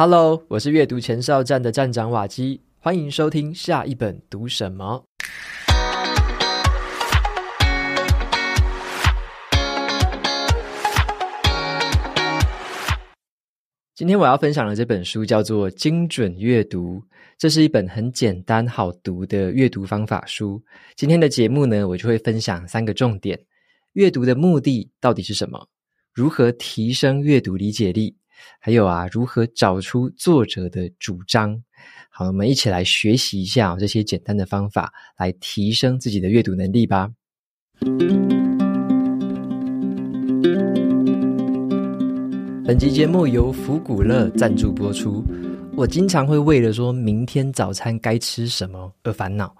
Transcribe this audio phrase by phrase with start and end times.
[0.00, 5.04] Hello，我是阅读前哨站的站长瓦基，欢迎收听下一本读什么。
[13.92, 16.98] 今天我要分享的这本书叫做《精准阅读》，
[17.36, 20.62] 这是一本很简单好读的阅读方法书。
[20.94, 23.36] 今天的节目呢，我就会分享三个重点：
[23.94, 25.66] 阅读的目的到底是什么？
[26.14, 28.14] 如何提升阅读理解力？
[28.60, 31.62] 还有啊，如何找出作者的主张？
[32.10, 37.10] 好，我们一起来学习一下这些简单的方法，来提升自己的阅读能力吧。
[42.66, 45.24] 本集节目由福古乐赞助播出。
[45.74, 49.56] 我经常会为了说明天早餐该吃什么而烦恼，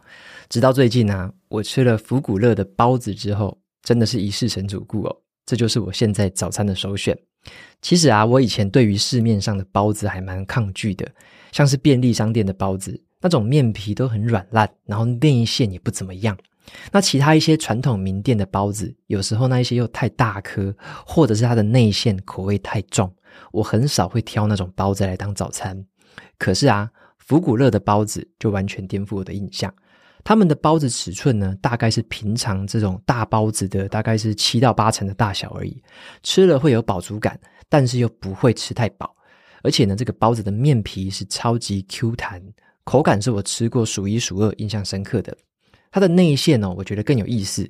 [0.48, 5.16] 直到最近啊，我吃了福古乐的包子之后，真的是一世成主顾哦。
[5.46, 7.16] 这就是我现在早餐的首选。
[7.80, 11.09] 其实啊，我以前对于市面上的包子还蛮抗拒的，
[11.52, 16.37] 像是便利商店的包子，那种面皮都很软烂，然后内馅也不怎么样。
[16.93, 20.74] 那其他一些传统名店的包子，有时候那一些又太大颗，
[21.07, 23.10] 或者是它的内馅口味太重，
[23.52, 25.85] 我很少会挑那种包子来当早餐。
[26.37, 29.73] 可是啊，福古乐的包子就完全颠覆我的印象。
[30.29, 35.82] 他们的包子尺寸呢，大概是平常这种大包子的大概是七到八成的大小而已，
[36.23, 37.40] 吃了会有饱足感。
[37.71, 39.16] 但是又不会吃太饱，
[39.62, 42.43] 而且呢，这个包子的面皮是超级 Q 弹，
[42.84, 45.34] 口感是我吃过数一数二印象深刻的。
[45.90, 47.66] 它的内馅哦，我觉得更有意思，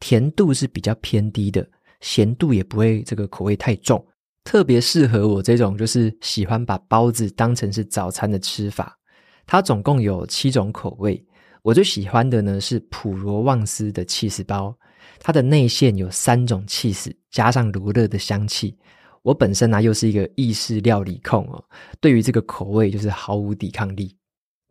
[0.00, 1.64] 甜度是比较偏低的，
[2.00, 4.04] 咸度也不会这个口味太重，
[4.42, 8.98] 特别适合我这种就是喜欢把包子当成是早餐的吃法。
[9.46, 11.24] 它总共有七种口味，
[11.62, 14.74] 我最喜欢的呢是普罗旺斯的起司包，
[15.18, 18.76] 它的内馅有三种起司，加上罗勒的香气。
[19.22, 21.62] 我本身呢、又是一个意式料理控哦，
[22.00, 24.16] 对于这个口味就是毫无抵抗力。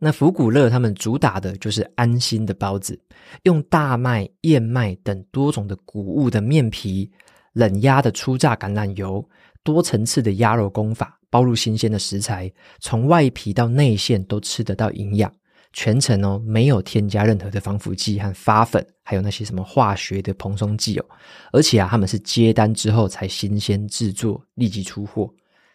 [0.00, 2.98] 那福古乐他们主打的就是安心的包子，
[3.44, 7.08] 用大麦、燕麦等多种的谷物的面皮，
[7.52, 9.24] 冷压的初榨橄榄油，
[9.62, 15.32] 多层次的鸭肉工法，包入新鲜的食材，从外皮到内馅都吃得到营养。
[15.72, 21.04] 全程哦，没有添加任何的防腐剂和发粉，还有那些什么化学的蓬松剂哦。
[21.52, 25.32] 而且啊，他们是接单之后才新鲜制作，立即出货。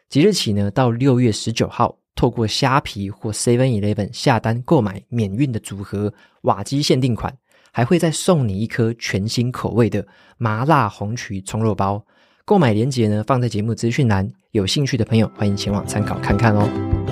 [0.10, 7.36] 即日起呢，到六月十九号，透过虾皮或 Seven Eleven 下单购买免运的组合瓦基限定款，
[7.72, 10.06] 还会再送你一颗全新口味的
[10.38, 12.06] 麻辣红曲葱肉包。
[12.46, 17.05] 购买链接呢，放在节目资讯栏，有兴趣的朋友欢迎前往参考看看哦。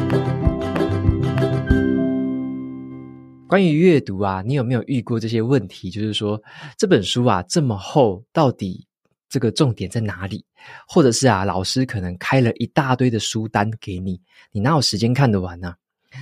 [3.54, 5.92] 关于阅读啊，你有没有遇过这些问题？
[5.92, 6.42] 就是说，
[6.76, 8.88] 这本书啊这么厚，到底
[9.30, 10.44] 这个重点在哪里？
[10.88, 14.20] 或者是啊，老师可能开了一大堆的书单给你，
[14.52, 15.76] 你哪有时间看得完呢？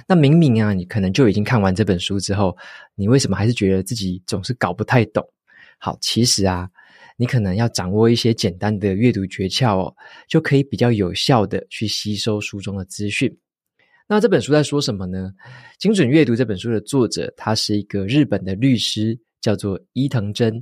[0.06, 2.54] 那明明啊，你可能就已经看完这本书之后，
[2.96, 5.26] 你为什么还是觉得自己总是搞不太懂？
[5.78, 6.70] 好，其实啊，
[7.16, 9.96] 你可能要掌握一些简单的阅读诀窍哦，
[10.28, 13.34] 就可以比较有效的去吸收书中的资讯。
[14.12, 15.32] 那这本书在说什么呢？
[15.80, 20.62] 精准阅读这本书的作者，他是一个日本的律师，叫做伊藤真。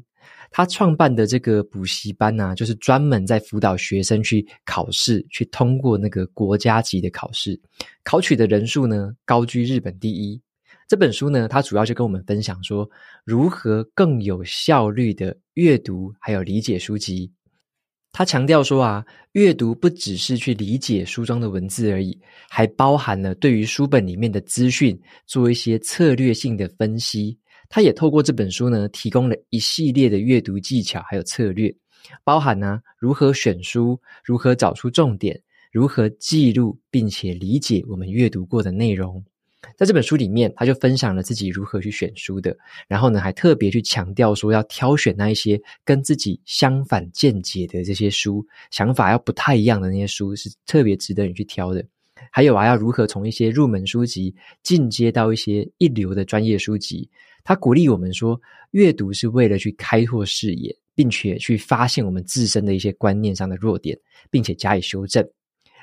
[0.51, 7.59] 他创办的这个补习班呢、啊，就是专门在辅导学生去考试，去通过那个国家级的考试，
[8.03, 10.39] 考取的人数呢，高居日本第一。
[10.87, 12.87] 这本书呢，它主要就跟我们分享说，
[13.25, 17.31] 如何更有效率的阅读，还有理解书籍。
[18.11, 27.37] 他强调说啊，阅读不只是去理解书中的文字而已，还包含了对于书本里面的资讯做一些策略性的分析。
[27.69, 31.73] 他也透过这本书呢，提供了一系列的阅读技巧还有策略，
[32.23, 35.39] 包含呢、如何选书、如何找出重点、
[35.71, 39.23] 如何记录并且理解我们阅读过的内容。
[39.77, 42.55] 在这本书里面，他就分享了自己如何去选书的，
[42.87, 51.83] 然后呢，还特别去强调说要挑选那一些跟自己相反见解的这些书，想法要不太一样的那些书是特别值得你去挑的。
[52.31, 57.09] 还有啊，要如何从一些入门书籍进阶到一些一流的专业书籍。
[57.43, 58.39] 他鼓励我们说，
[58.71, 63.97] 阅读是为了去开拓视野，并且去发现我们自身的一些观念上的弱点，
[64.29, 65.25] 并且加以修正。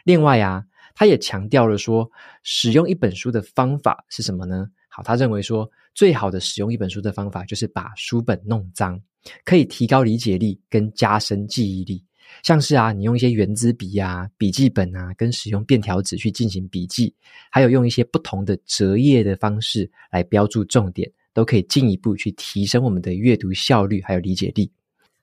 [0.05, 0.63] 另外啊。
[0.99, 2.11] 他也强调了说，
[2.43, 4.67] 使用一本书的方法是什么呢？
[4.89, 8.99] 好，他认为说，最好的使用一本书的方法就是把书本弄脏，
[9.45, 12.03] 可以提高理解力跟加深记忆力。
[12.43, 17.15] 像是啊，你用一些原子笔啊、笔记本啊，跟使用便条纸去进行笔记，
[17.51, 24.73] 还有用一些不同的折页的方式来标注重点，都可以进一步去提升我们的阅读效率还有理解力。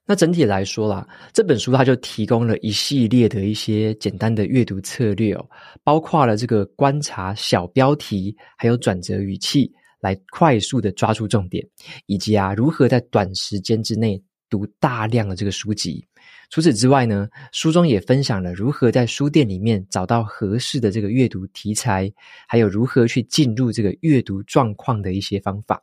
[0.05, 5.49] 那整体来说啦，这本书它就提供了一系列的一些简单的阅读策略哦，
[5.81, 9.71] 包括了这个观察小标题，还有转折语气，
[10.01, 11.65] 来快速的抓住重点，
[12.05, 16.05] 以及啊如何在短时间之内读大量的这个书籍。
[16.49, 22.11] 除此之外呢，书中也分享了如何在书店里面找到合适的这个阅读题材，
[22.47, 25.81] 还有如何去进入这个阅读状况的一些方法。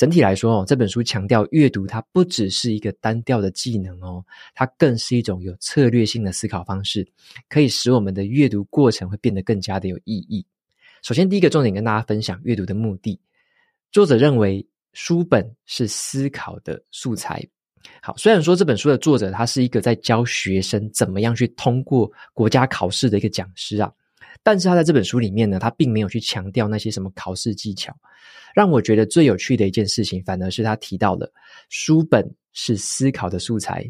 [0.00, 4.24] 整体来说哦，这本书强调阅读它不只是一个单调的技能哦，
[4.54, 7.06] 它更是一种有策略性的思考方式，
[7.50, 10.42] 可以使我们的阅读过程会变得更加的有意义。
[11.02, 13.20] 首先，第一个重点跟大家分享阅读的目的。
[13.92, 17.46] 作者认为书本是思考的素材。
[18.00, 23.92] 好，虽然说这本书的作者他是一个在教学生怎么样去通过国家考试的一个讲师啊。
[24.42, 27.94] 但是他在这本书里面呢，他并没有去强调那些什么考试技巧。
[28.54, 31.32] 让我觉得最有趣的一件事情，反而是他提到了
[31.68, 33.84] 书本是思考的素材。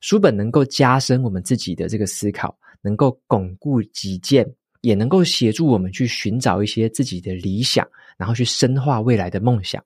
[0.00, 4.48] 书本能够加深我们自己的这个思考，能够巩固己见，
[4.82, 7.86] 也能够协助我们去寻找一些自己的理想，
[8.16, 9.84] 然后去深化未来的梦想。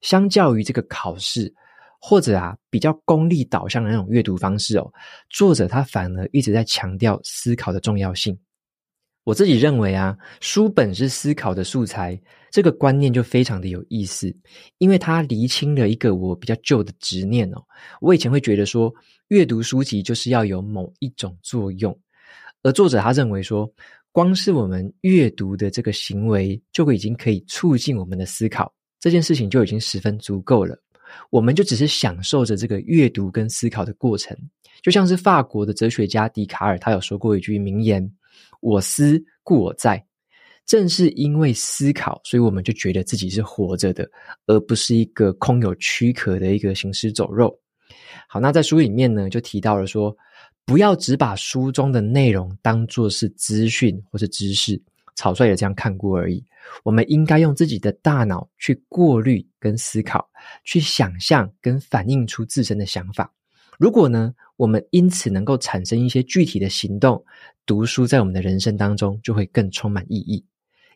[0.00, 1.52] 相较于这个考试，
[2.00, 4.90] 或者啊比较功利导向的那种阅读方式哦，
[5.30, 8.38] 作者他反而一直在强调思考的重要性。
[9.24, 12.20] 我自己认为啊，书本是思考的素材，
[12.50, 14.34] 这个观念就非常的有意思，
[14.78, 17.62] 因为它厘清了一个我比较旧的执念哦。
[18.00, 18.92] 我以前会觉得说，
[19.28, 21.96] 阅读书籍就是要有某一种作用，
[22.64, 23.72] 而作者他认为说，
[24.10, 30.76] 光是我们阅读的这个行为，就已经可以促进我们的思考，这件事情就已经十分足够了。
[31.30, 34.36] 我们就只是享受着这个阅读跟思考的过程，
[34.82, 38.12] 就像是法国的哲学家笛卡尔，他有说过一句名言。
[38.60, 40.04] 我思故我在，
[40.66, 44.08] 正是因为思考，所以我们就觉得自己是活着的，
[44.46, 47.58] 而不是一个空有躯壳的一个行尸走肉。
[48.28, 50.16] 好，那在书里面呢，就提到了说，
[50.64, 54.80] 不要只把书中的内容当作是资讯或是知识，
[55.16, 56.42] 草率的这样看过而已。
[56.84, 60.26] 我们应该用自己的大脑去过滤跟思考，
[60.64, 63.30] 去想象跟反映出自身的想法。
[63.78, 64.32] 如果呢，
[64.62, 67.20] 我们因此能够产生一些具体的行动，
[67.66, 70.44] 读书在我们的人生当中就会更充满意义。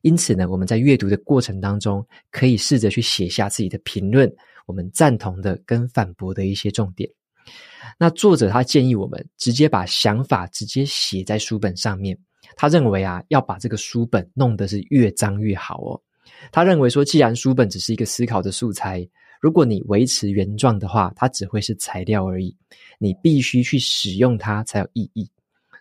[0.03, 4.33] 因此呢，我们在阅读的过程当中，可以试着去写下自己的评论，
[4.67, 7.11] 我们赞同的跟反驳的一些重点。
[7.99, 12.17] 那作者他建议我们直接把想法直接写在书本上面。
[12.55, 16.01] 他认为啊，要把这个书本弄得是越脏越好哦。
[16.53, 19.05] 他认为说，既然书本只是一个思考的素材。
[19.41, 22.57] 如果你维持原状的话，它只会是材料而已。
[22.99, 25.31] 你必须去使用它才有意义。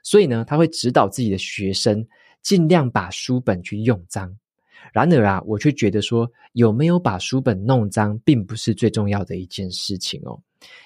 [0.03, 2.05] 所以呢，他会指导自己的学生
[2.43, 4.31] 尽量把书本去用脏。
[4.93, 10.39] 然而啊，我却觉得说，有没有把书本弄脏，并不是最重要的一件事情哦。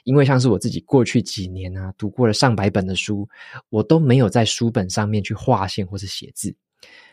[0.06, 3.27] 因为像是我自己过去几年啊，读过了上百本的书，
[3.69, 6.56] 我都没有在书本上面去划线或是写字。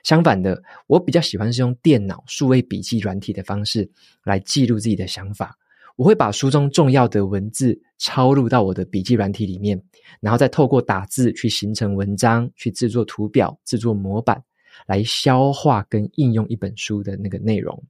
[0.02, 3.88] 相反的，我比较喜欢是用电脑数位笔记软体的方式
[4.24, 5.56] 来记录自己的想法。
[5.96, 9.82] 我会把书中重要的文字抄录到我的笔记软体里面，
[10.20, 14.42] 然后再透过打字去形成文章，去制作图表、制作模板，
[14.86, 17.82] 来消化跟应用一本书的那个内容。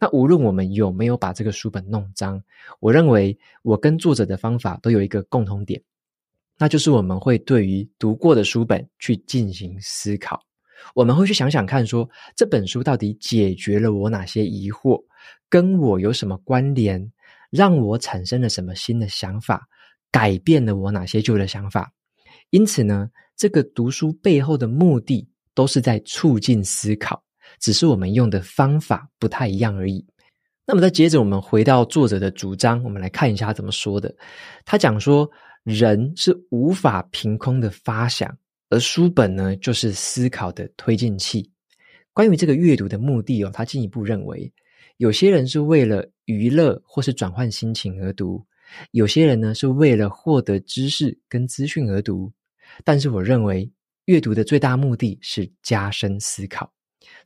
[0.00, 2.42] 那无论我们有没有把这个书本弄脏，
[2.80, 5.80] 我认为我跟作者的方法都有一个共同点，
[6.58, 10.40] 那就是我们会对于读过的书本去进行思考。
[10.92, 15.02] 我们会去想想看说，这本书到底解决了我哪些疑惑，
[15.48, 17.10] 跟我有什么关联，
[17.50, 19.66] 让我产生了什么新的想法，
[20.10, 21.92] 改变了我哪些旧的想法。
[22.50, 27.22] 因此呢，这个读书背后的目的都是在促进思考，
[27.58, 30.04] 只是我们用的方法不太一样而已。
[30.66, 34.14] 那么再接着，我们回到作者的主张，我们来看一下他怎么说的。
[34.64, 35.28] 他讲说，
[35.62, 38.34] 人是无法凭空的发想。
[38.70, 41.50] 而书本呢，就是思考的推进器。
[42.12, 44.52] 关于这个阅读的目的哦，他进一步认为，
[44.96, 48.44] 有些人是为了娱乐或是转换心情而读，
[48.92, 52.32] 有些人呢是为了获得知识跟资讯而读。
[52.84, 53.70] 但是我认为，
[54.06, 56.72] 阅读的最大目的是加深思考。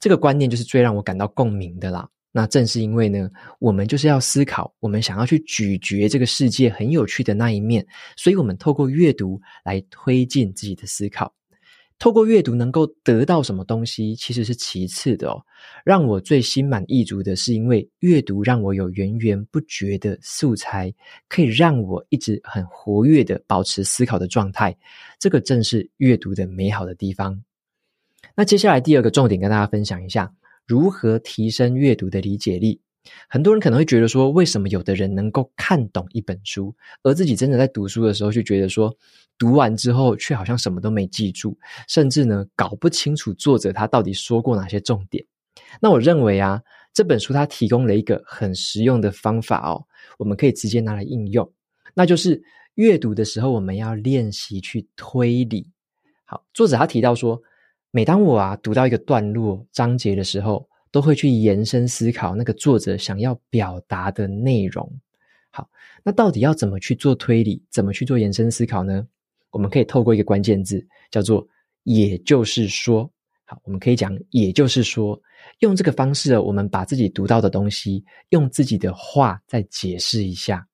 [0.00, 2.08] 这个观念就是最让我感到共鸣的啦。
[2.30, 11.34] 那正是因为呢，我们就是要思考，我们想要去咀嚼这个世界很有趣的那一面，所以我们透过阅读来推进自己的思考。
[11.98, 15.42] 透过阅读能够得到什么东西，其实是其次的哦。
[15.84, 20.94] 让我最心满意足的是，因为阅读让我有源源不绝的素材，
[21.28, 24.76] 可以让我一直很活跃的保持思考的状态。
[25.18, 27.42] 这个正是阅读的美好的地方。
[28.36, 30.32] 那接下来第二个重点跟大家分享一下。
[30.68, 32.80] 如何提升阅读的理解力？
[33.26, 38.94] 很多人可能会觉得说，为什么有的人能够看懂一本书，而自己真的在读书的时候，就觉得说，
[39.38, 41.56] 读完之后却好像什么都没记住，
[41.88, 45.24] 甚至呢，搞不清楚作者他到底说过哪些重点。
[45.80, 49.86] 那我认为啊，这本书它提供了一个很实用的方法哦，
[50.18, 51.50] 我们可以直接拿来应用，
[51.94, 52.42] 那就是
[52.74, 55.70] 阅读的时候我们要练习去推理。
[56.26, 57.40] 好，作者他提到说，
[57.90, 64.90] 每当我啊读到一个段落章节的时候，都会去延伸思考那个作者想要表达的内容。
[65.50, 65.68] 好，
[66.02, 69.06] 那到底要怎么去做推理，怎么去做延伸思考呢？
[69.50, 71.46] 我们可以透过一个关键字，叫做
[71.84, 73.10] “也就是说”。
[73.46, 75.18] 好，我们可以讲“也就是说”，
[75.60, 80.66] 用这个方式，我们把自己读到的东西，用自己的话再解释一下。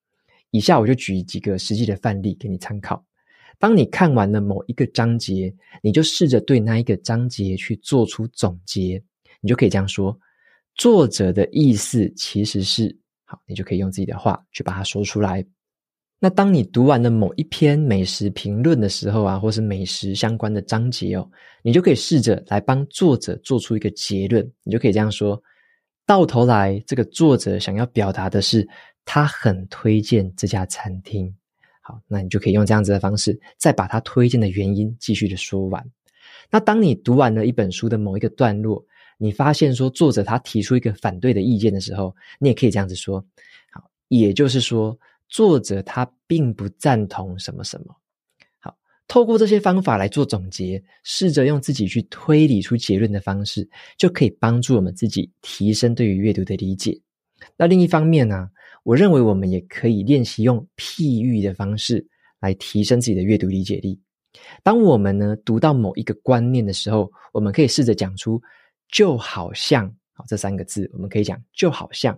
[0.51, 3.01] 以下我就举几个实际的范例给你参考。
[3.59, 9.01] 当你看完了某一个章节，你就试着对那一个章节去做出总结。
[9.41, 10.17] 你就可以这样说：
[10.75, 12.95] 作者的意思其实是……
[13.23, 15.45] 好，你就可以用自己的话去把它说出来。
[16.19, 21.29] 那当你读完了某一篇美食评论的时候啊，或是美食相关的章节哦，
[21.61, 24.49] 你就可以试着来帮作者做出一个结论。
[24.63, 25.41] 你就可以这样说：
[26.05, 28.67] 到头来，这个作者想要表达的是，
[29.03, 31.35] 他很推荐这家餐厅。
[31.87, 35.85] 好，那你就可以用这样子的方式，再把他推荐的原因继续的说完。
[36.49, 38.83] 那当你读完了一本书的某一个段落，
[39.19, 43.23] 你发现说作者他提出一个反对的意见的时候，你也可以这样子说。
[43.71, 44.97] 好，也就是说，
[45.29, 47.95] 作者他并不赞同什么什么。
[48.59, 48.75] 好，
[49.07, 56.99] 透过这些方法来做总结，试着用自己去推理出结论的方式，就可以帮助我们自己提升对于阅读的理解。
[57.55, 58.49] 那另一方面呢，
[58.85, 62.05] 我认为我们也可以练习用譬喻的方式
[62.39, 63.99] 来提升自己的阅读理解力。
[64.61, 68.39] 当我们呢读到某一个观念的时候，我们可以试着讲出
[68.93, 72.15] “就好像”好这三个字，我们可以讲“就好像”，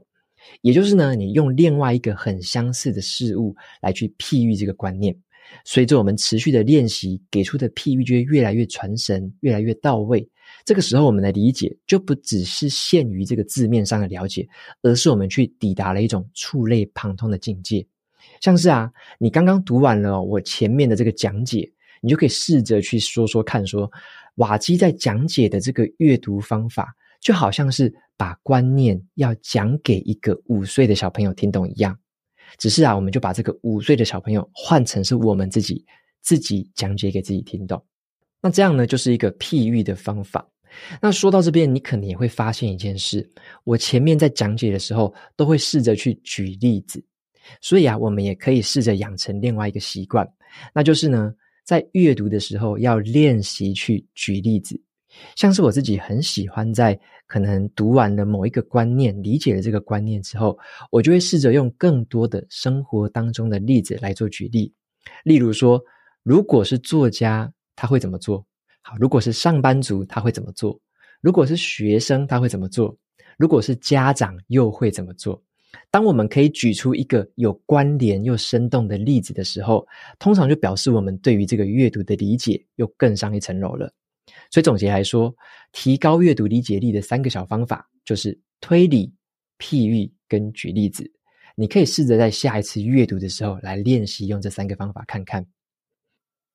[0.59, 5.17] 也就是呢，你用另外一个很相似的事物来去譬喻这个观念。
[5.63, 10.27] 随着我们持续的练习，给出的譬喻就会越来越传神，越来越到位。
[10.65, 14.47] 这个时候，我们的理解就不只是限于这个字面上的了解，
[14.81, 17.85] 而是我们去抵达了一种触类旁通的境界。
[18.41, 23.89] 像是啊，你刚刚读完了我前面的这个讲解，你就可以试着去说说看说，
[24.35, 31.97] 瓦基在讲解的这个阅读方法，就好像是把观念要讲给一个五岁的小朋友听懂一样。
[32.57, 35.85] 只是啊，我们就把这个五岁的小朋友换成是我们自己，
[36.21, 37.83] 自己讲解给自己听懂。
[38.41, 40.47] 那这样呢，就是一个譬喻的方法。
[41.01, 43.27] 那说到这边，你可能也会发现一件事：
[43.63, 47.03] 我前面在讲解的时候，都会试着去举例子。
[47.61, 50.27] 所以啊，我们也可以试着养成另外一个习惯，
[50.75, 51.33] 那就是呢，
[51.65, 54.79] 在阅读的时候要练习去举例子。
[55.35, 60.55] 像是我自己很喜欢在可能读完了某一个观念，理解了这个观念之后，
[60.91, 64.71] 我就会试着用更多的生活当中的例子来做举例。
[65.23, 65.81] 例如说，
[66.21, 68.45] 如果是作家，他会怎么做？
[68.81, 70.77] 好，如果是上班族，他会怎么做？
[71.21, 72.97] 如果是学生，他会怎么做？
[73.37, 75.41] 如果是家长，又会怎么做？
[75.91, 79.85] 当我们可以举出一个有关联又生动的例子的时候，
[80.17, 83.93] 通常就表示我们对于这个阅读的理解又更上一层楼了。
[84.49, 85.33] 所以总结来说，
[85.71, 89.13] 提高阅读理解力的三个小方法就是推理、
[89.59, 91.09] 譬喻跟举例子。
[91.55, 95.45] 你可以试着在下一次阅读的时候来练习用这三个方法看看。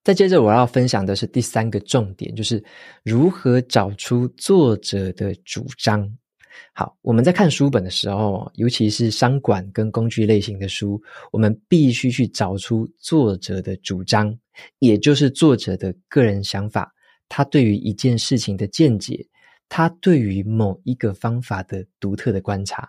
[0.05, 2.63] 再接着，我要分享的是第三个重点，就是
[3.05, 6.09] 如何找出作者的主张。
[6.75, 14.37] 好，我们在看书本的时候，尤其是商管跟工具类型的书，我们必须去找出作者的主张，
[14.81, 16.93] 也就是作者的个人想法，
[17.29, 19.25] 他对于一件事情的见解，
[19.69, 22.89] 他对于某一个方法的独特的观察。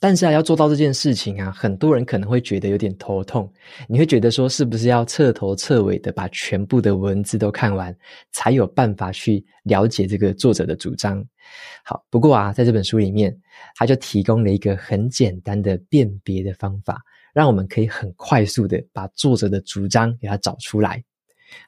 [0.00, 3.52] 但是啊，要做到这件事情啊，很多人可能会觉得有点头痛。
[3.88, 7.92] 你会觉得说，是不是要彻头彻尾的把全部的文字都看完，
[8.30, 11.24] 才有办法去了解这个作者的主张？
[11.84, 13.36] 好，不过啊，在这本书里面，
[13.74, 17.00] 他就提供了一个很简单的辨别的方法，
[17.34, 21.02] 让我们可以很快速的把作者的主张给他找出来。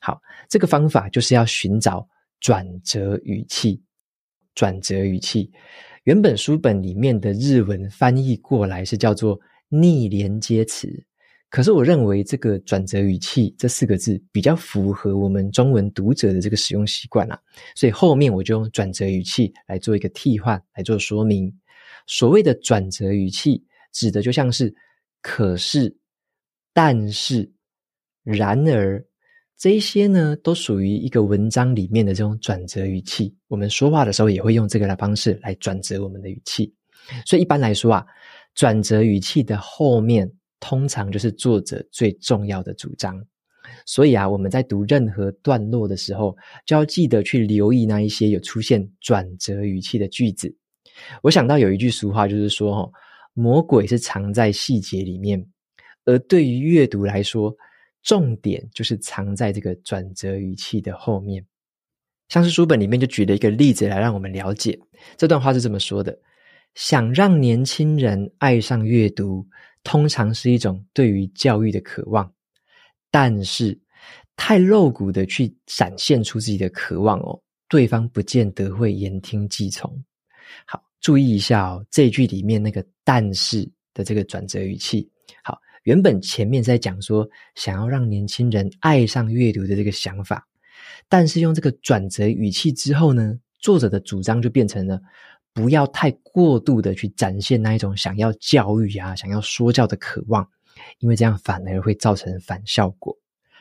[0.01, 2.07] 好，这个方法就是要寻找
[2.39, 3.83] 转折语气，
[4.55, 5.51] 转折语气。
[6.05, 9.39] 原本书本里面的日文翻译过来是叫做
[9.69, 10.89] 逆连接词，
[11.51, 17.39] 可是我认为这个转折语气这四个字比较符合我们中文读者的这个使用习惯啦，
[17.75, 21.53] 所以后面我就用转折语气来做一个替换来做说明。
[22.07, 24.75] 所谓的转折语气，指的就像是
[25.21, 25.95] 可是、
[26.73, 27.53] 但是、
[28.23, 29.05] 然而。
[29.61, 33.37] 这一些呢，都属于一个文章里面的这种转折语气。
[33.47, 36.75] 我们说话的时候也会用这个的方式来转折我们的语气。
[37.27, 38.07] 所以一般来说啊，
[38.55, 43.23] 转折语气的后面通常就是作者最重要的主张。
[43.85, 50.51] 所以啊，我们在读任何段落的时候，就要记得去留意那一些有出现转折语气的句子。
[51.23, 52.91] 我想到有一句俗话，就是说：“哈，
[53.35, 55.47] 魔鬼是藏在细节里面。”
[56.07, 57.55] 而对于阅读来说，
[58.03, 61.45] 重点就是藏在这个转折语气的后面。
[62.29, 64.79] 像是书本里面就举了一个例子来让我们了解，
[65.17, 66.17] 这段话是这么说的
[66.77, 69.45] ：“想让年轻人爱上阅读，
[69.83, 72.33] 通常是一种对于教育的渴望。”
[73.11, 73.77] 但是，
[74.37, 79.93] 太露骨的去展现出自己的渴望哦，对方不见得会言听计从。
[80.65, 85.11] 好，注意一下哦，这句里面那个“但是”的这个转折语气。
[85.43, 90.47] 好，原本前面在讲说想要让年轻人爱上阅读的这个想法，
[91.09, 95.01] 但是用这个转折语气之后呢，作者的主张就变成了
[95.53, 100.49] 不要太过度的去展现那一种想要教育啊、想要说教的渴望。
[101.01, 103.13] 因为这样反而会造成反效果。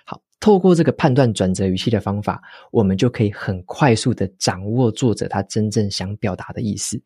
[0.05, 2.39] 好，透过这个判断转折语气的方法，
[2.71, 7.01] 我们就可以很快速的掌握作者他真正想表达的意思。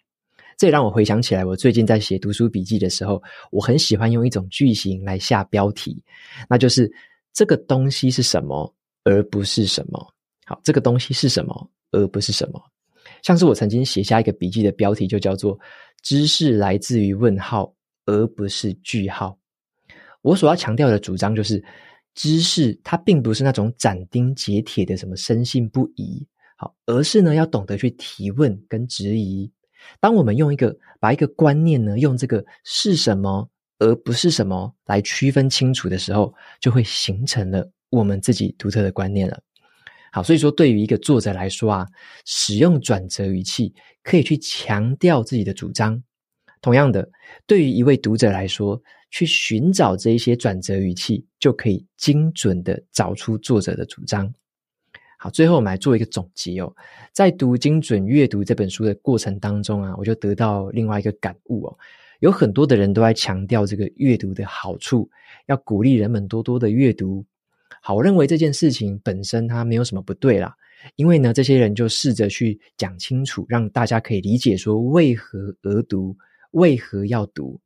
[0.58, 6.04] 这也让我回想起来，我最近在写读书笔记的时候，我很喜欢用一种句型来下标题，
[6.50, 6.92] 那就是
[7.34, 10.14] 这个东西是什么，而不是什么。
[10.46, 12.62] 好，这个东西是什么，而不是什么。
[13.22, 15.58] 像是我曾经写下一个笔记的标题，就叫做
[16.04, 17.74] “知识来自于问号，
[18.06, 19.38] 而不是句号”。
[20.22, 21.64] 我所要强调的主张就是，
[22.16, 26.26] 知识它并不是那种斩钉截铁的什么深信不疑，
[26.58, 29.52] 好，而是呢要懂得去提问跟质疑。
[30.00, 33.50] 当我们用一个把一个观念呢用这个是什么
[33.80, 39.40] 而不是什么来区分清楚的时候，就会形成了我们自己独特的观念了。
[40.12, 41.88] 好，所以说对于一个作者来说啊，
[42.26, 43.74] 使用转折语气
[44.04, 46.02] 可以去强调自己的主张。
[46.62, 47.10] 同样的，
[47.46, 54.34] 对于一位读者来说，去寻找这一些转折语气，就可以精准的找出作者的主张。
[55.24, 56.76] 好，最后我们来做一个总结哦。
[57.14, 61.78] 在读《精准阅读》这本书的过程当中啊，我就得到另外一个感悟哦。
[62.20, 65.10] 有很多的人都在强调这个阅读的好处，
[65.46, 67.24] 要鼓励人们多多的阅读。
[67.82, 70.54] 好，我认为这件事情本身它没有什么不对啦，
[70.98, 76.18] 因为呢，这些人就试着去讲清楚，让大家可以理解说为何而读，
[76.52, 77.58] 为何要读。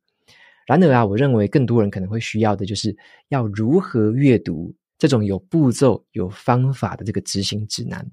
[0.64, 2.96] 然而啊，我认为更多人可能会需要的就是
[3.30, 8.06] 要如何阅读这种有步骤、有方法的这个执行指南。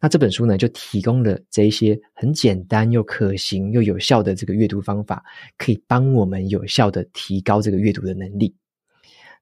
[0.00, 5.24] 那这本书呢，就提供了这一些很简单又可行又有效的这个阅读方法，
[5.58, 8.54] 可以帮我们有效的提高这个阅读的能力。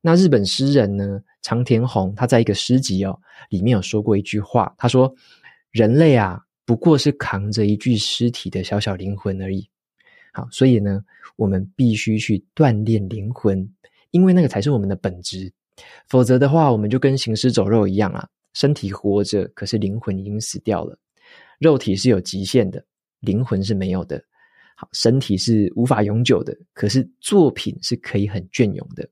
[0.00, 5.14] 那日本诗人呢，长田弘他在一个诗集哦里面有说过一句话，他说
[5.70, 9.68] ：“人类啊，不过是扛着一具尸体的小小灵魂而已。”
[10.32, 11.04] 好，所以呢，
[11.36, 13.70] 我们必须去锻炼灵魂，
[14.12, 15.52] 因为那个才是我们的本质。
[16.08, 20.98] 否则的话，我们就跟行尸走肉一样啊，身体活着，可是灵魂已经死掉了。
[21.58, 22.84] 肉体是有极限的，
[23.20, 24.22] 灵魂是没有的。
[24.76, 29.08] 好，身体是无法永久的，可是作品是可以很隽永的。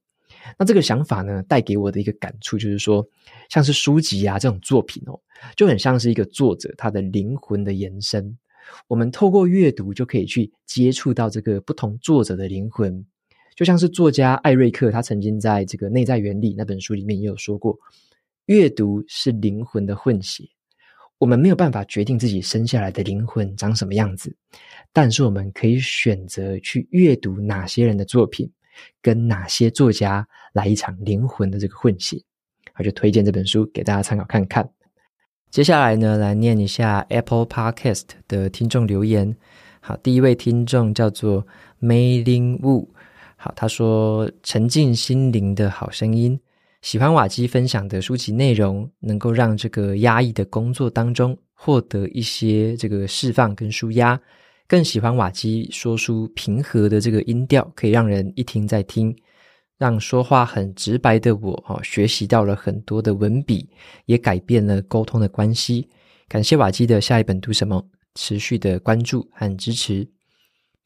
[0.59, 3.07] 那这个想法呢，带给我的一个感触就是说，
[3.51, 5.20] 像是书籍啊这种作品哦，
[5.55, 8.37] 就很像是一个作者他的灵魂的延伸。
[8.88, 13.05] 我们透过阅读就可以去接触到这个不同作者的灵魂，
[13.61, 17.79] 就像是作家艾瑞克，他曾经在这个《内在原理》那本书里面也有说过，
[18.46, 20.44] 阅读是灵魂的混血。
[21.18, 24.35] 我们没有办法决定自己生下来的灵魂长什么样子，
[24.94, 28.51] 但是我们可以选择去阅读哪些人的作品，
[29.03, 32.16] 跟哪些作家来一场灵魂的这个混血。
[32.79, 34.66] 我就推荐这本书给大家参考看看。
[35.51, 39.37] 接下来呢，来念一下 Apple Podcast 的听众留言。
[39.81, 41.46] 好，第一位听众叫做
[41.79, 42.88] May Ling Wu。
[43.42, 46.38] 好，他说：“沉浸心灵的好声音，
[46.83, 54.20] 喜欢瓦基分享的书籍内容，能够让这个压抑的工作当中获得一些这个释放跟舒压。
[54.68, 59.16] 更喜欢瓦基说书平和的这个音调，可以让人一听再听。”
[59.79, 63.66] 让说话很直白的我，哈，学习到了很多的文笔，
[64.05, 65.88] 也改变了沟通的关系。
[66.29, 67.83] 感谢瓦基的下一本读什么，
[68.14, 70.07] 持续的关注和支持。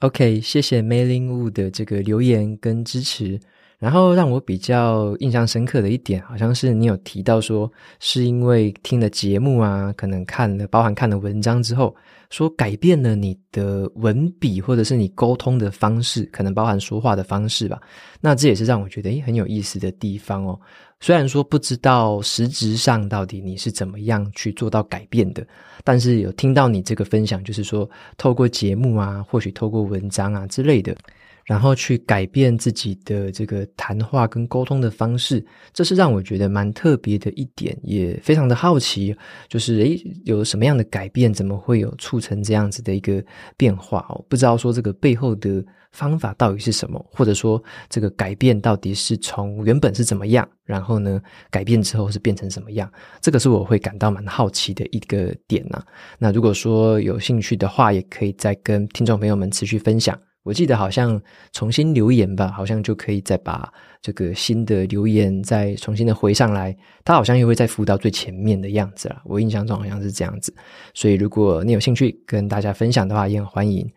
[0.04, 3.40] OK，谢谢 Mailing Wu 的这个留言跟支持。
[3.78, 11.96] 然后让我比较印象深刻的一点，好像是你有提到说，是因为听了节目啊，可能看了，包含看了文章之后，
[12.28, 17.80] 说改变了你的文笔，或者是你沟通的方式，可能包含说话的方式吧。
[18.20, 20.60] 那这也是让我觉得诶很有意思的地方哦。
[21.04, 25.46] 虽然说不知道实质上到底你是怎么样去做到改变的，
[25.84, 27.86] 但是有听到你这个分享，就是说
[28.16, 30.96] 透过节目啊，或许透过文章啊之类的。
[31.44, 39.14] 然后去改变自己的这个谈话跟沟通的方式，这是让我觉得蛮特别的一点，也非常的好奇，
[39.48, 43.22] 就是诶，有什么样的改变，怎么会有促成这样子的一个
[43.56, 44.24] 变化哦？
[44.28, 52.90] 不知道说这个背后的方法到底是什么，或者说这个改变到底是从原本是怎么样，然后呢，改变之后是变成什么样？
[53.20, 55.84] 这个是我会感到蛮好奇的一个点呐。
[56.18, 60.18] 那如果说有兴趣的话，也可以再跟听众朋友们持续分享。
[60.44, 61.20] 我记得好像
[61.52, 69.20] 重新留言吧，好像就可以再把这个新的留言再重新的回上来，它好像又会再浮到最前面的样子啦。
[69.24, 70.54] 我印象中好像是这样子，
[70.92, 73.90] 所以如果你有兴趣跟大家分享的话，也很欢迎。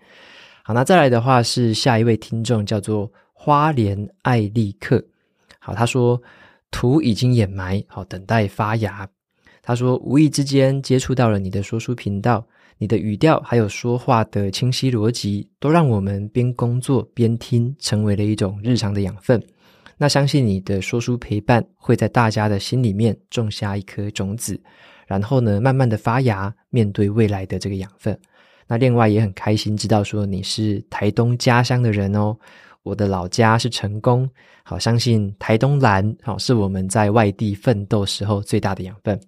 [0.63, 5.03] 好，那再来的话是下一位听众叫做花莲艾利克，
[5.59, 6.21] 好，他说
[6.71, 9.07] 土已经掩埋，好，等待发芽。
[9.67, 12.41] 他说无意之间接触到了你的说书频道。
[12.77, 19.43] 你的语调还有说话的清晰逻辑，都让我们边工作边听，成为了一种日常的养分。
[19.97, 24.57] 那相信你的说书陪伴会在大家的心里面种下一颗种子，
[25.05, 28.17] 然后呢，慢慢的发芽，面对未来的这个养分。
[28.67, 32.37] 那另外也很开心知道说你是台东家乡的人哦，
[32.83, 34.29] 我的老家是成功，
[34.63, 39.19] 好，相信台东蓝好是我们在外地奋斗时候最大的养分。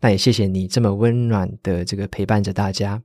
[0.00, 3.02] 那也谢谢你这么温暖的这个陪伴着大家。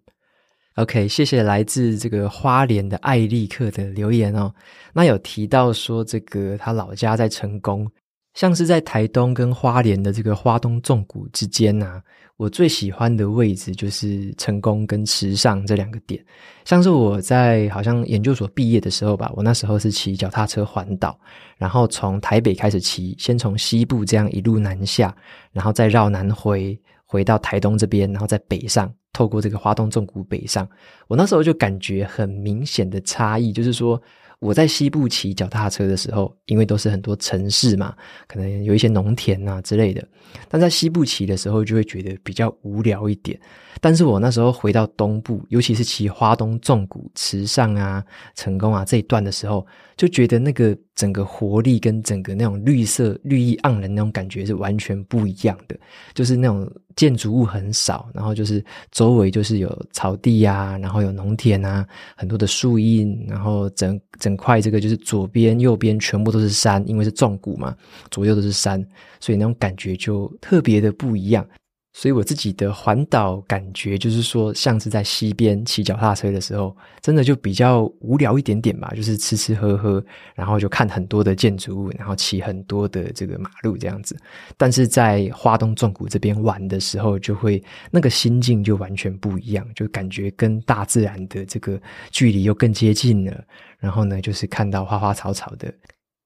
[0.75, 4.53] OK，谢谢来自这个花莲的艾利克的留言哦。
[4.93, 7.89] 那有提到说这个他老家在成功，
[8.33, 12.01] 像是在台东跟花莲的这个花东纵谷之间呐、
[12.37, 16.23] 我最喜欢的位置就是成功跟池上这两个点。
[16.63, 21.19] 像是我在好像研究所毕业的时候吧，我那时候是骑脚踏车环岛，
[21.57, 25.15] 然后从台北开始骑，先从西部这样一路南下，
[25.51, 30.67] 然后再绕南回，回到台东这边，然后再北上，透过这个花东纵谷北上。
[31.07, 34.01] 我那时候就感觉很明显的差异，就是说。
[34.41, 37.95] 我在西部骑脚踏车的时候，因为都是很多城市嘛，
[38.27, 40.03] 可能有一些农田啊之类的。
[40.49, 43.39] 但在西部骑的时候，就会觉得比较无聊一点。
[43.79, 48.03] 但是我那时候回到东部，尤其是骑花东纵谷、池上啊、
[48.35, 55.79] 成功啊这一段的时候，就觉得那个整个活力跟整个那种绿色、绿意盎然那种感觉是完全不一样的，
[56.15, 56.67] 就是那种。
[56.97, 67.75] 建筑物很少，然后就是周围就是有草地、啊，然后有农田啊，很多的树荫，然后整整很快这个就是左边右边全部都是山，因为是纵谷嘛，
[68.09, 68.81] 左右都是山，
[69.19, 71.45] 所以那种感觉就特别的不一样。
[71.93, 84.15] 所以我自己的环岛感觉就是说，像是在西边骑脚踏车的时候，真的就比较无聊一点点吧，就是吃吃喝喝，然后就看很多的建筑物，然后骑很多的这个马路这样子。
[84.55, 91.77] 但是在花东纵谷这边玩的时候，就会那个心境就完全不一样，就感觉跟大自然的这个
[92.09, 93.43] 距离又更接近了。
[93.79, 95.73] 然后呢，就是看到花花草草的。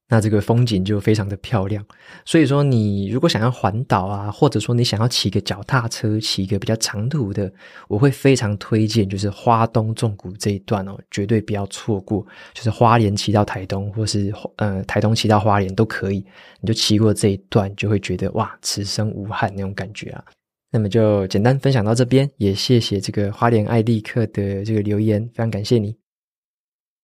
[0.08, 1.84] 那这个风景就非常的漂亮，
[2.26, 7.52] 所以说你如果想要环岛啊，或者说你想要骑个脚踏车，骑一个比较长途的，
[7.88, 12.24] 我会非常推荐，就是花东纵谷这一段哦，绝对不要错过。
[12.54, 16.24] 就是花莲骑到台东，或是呃台东骑到花莲都可以，
[16.62, 20.24] 你就骑过这一段，就会觉得哇，此生无憾那种感觉啊。
[20.72, 25.96] 那么就简单分享到这边，也谢谢这个花莲艾利克的这个留言，非常感谢你。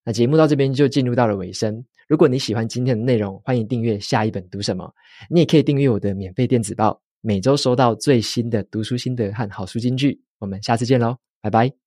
[0.06, 1.84] 那节目到这边就进入到了尾声。
[2.12, 4.93] 如果你喜欢今天的内容，欢迎订阅下一本读什么。
[5.30, 10.21] 你也可以订阅我的免费电子报，每周收到最新的读书心得和好书金句。
[10.38, 11.81] 我们下次见喽，拜拜。